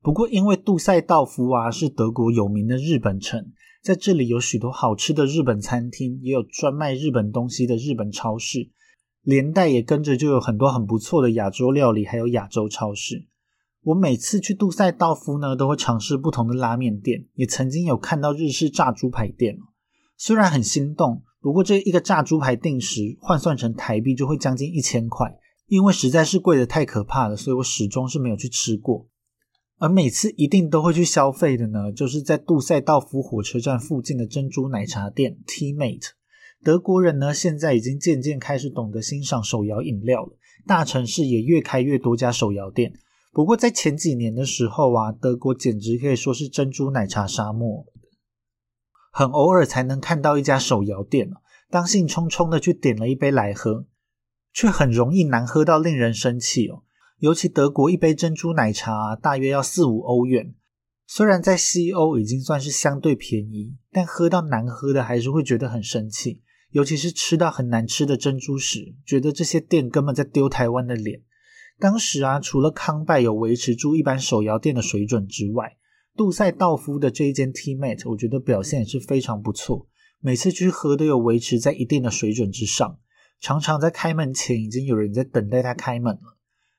[0.02, 3.52] 不过，因为杜塞道夫啊是德国有名的日本城。
[3.84, 8.70] 在这里有许多好吃的日本餐厅，也有专卖日本东西的日本超市，
[9.20, 13.26] 连带也跟着就有很多很不错的亚洲料理，还有亚洲超市。
[13.82, 19.58] 我每次去杜塞道夫呢，都会尝试不同的拉面店，也曾经有看到日式炸猪排店
[20.16, 29.06] 虽然很心动，不过这一个炸猪排定时换算成台币就会将近一千块，因为实在是贵的太可怕了，所以我始终是没有去吃过。
[29.78, 36.10] 而每次一定都会去消费的呢，就是在杜塞道夫火车站附近的珍珠奶茶店 Tea Mate。
[36.62, 42.94] 德国人呢，现在已经渐渐开始懂得欣赏手摇饮料了，大城市也越开越多家手摇店。
[43.32, 47.84] 不过在前几年的时候啊，德国简直可以说是珍珠奶茶沙漠，
[49.10, 51.28] 很偶尔才能看到一家手摇店
[51.68, 53.86] 当兴冲冲的去点了一杯来喝，
[54.52, 56.83] 却很容易难喝到令人生气哦。
[57.18, 60.54] 尤其德国一杯珍珠奶茶大约要四五欧元，
[61.06, 66.42] 虽然在西欧已经算是相对便宜，但喝到难喝的还是会觉得很生气。
[66.70, 71.22] 尤其是吃到很难吃的珍珠时，觉得这些店根本在丢台湾的脸。
[71.78, 75.76] 当时啊，除了康拜有维持住一般手摇店的水准之外，
[76.16, 79.86] 杜塞道夫的这一间 T-Mate 我觉得表现也是非常不错，
[80.20, 82.98] 每次去喝都有维持在一定的水准之上，
[83.40, 86.33] 常常在开门前已经有人在等待他开门了。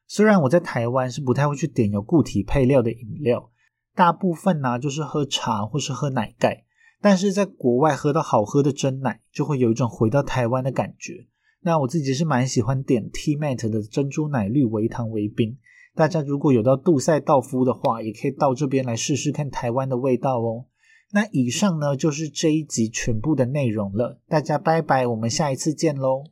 [0.08, 3.50] 虽然我在台湾是不太会去点有固体配料的饮料，
[3.96, 6.64] 大部分呢就是喝茶或是喝奶盖。
[7.02, 11.28] 但是在国外喝到好喝的真奶，就会有一种回到台湾的感觉。
[11.62, 15.58] 那我自己是蛮喜欢点 T Mate 的珍珠奶绿微糖微冰。
[15.94, 20.66] 大家如果有到杜塞道夫的话，也可以到这边来试试看台湾的味道哦。
[21.12, 26.24] 那以上呢就是这一集全部的内容了，大家拜拜，我们下一次见喽。